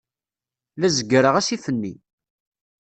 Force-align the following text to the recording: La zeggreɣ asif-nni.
La 0.79 0.89
zeggreɣ 0.95 1.35
asif-nni. 1.37 1.93